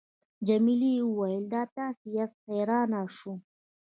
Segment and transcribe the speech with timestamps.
[0.47, 3.39] جميلې وويل:: دا تاسي یاست، حیرانه شوم.